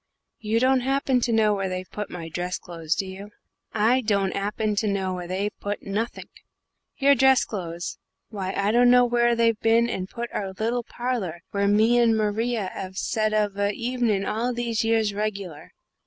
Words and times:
You 0.39 0.59
don't 0.59 0.79
happen 0.79 1.21
to 1.21 1.31
know 1.31 1.53
where 1.53 1.69
they've 1.69 1.91
put 1.91 2.09
my 2.09 2.27
dress 2.27 2.57
clothes, 2.57 2.95
do 2.95 3.05
you?" 3.05 3.29
"I 3.71 4.01
don't 4.03 4.31
'appen 4.33 4.75
to 4.77 4.87
know 4.87 5.13
where 5.13 5.27
they've 5.27 5.53
put 5.59 5.83
nothink. 5.83 6.31
Your 6.97 7.13
dress 7.13 7.45
clothes? 7.45 7.99
Why, 8.29 8.51
I 8.57 8.71
dunno 8.71 9.05
where 9.05 9.35
they've 9.35 9.59
bin 9.59 9.91
and 9.91 10.09
put 10.09 10.31
our 10.31 10.53
little 10.53 10.81
parler 10.83 11.43
where 11.51 11.67
me 11.67 11.99
and 11.99 12.17
Maria 12.17 12.71
'ave 12.73 12.93
set 12.93 13.31
of 13.31 13.57
a 13.57 13.75
hevenin' 13.75 14.25
all 14.25 14.53
these 14.55 14.83
years 14.83 15.13
regular. 15.13 15.71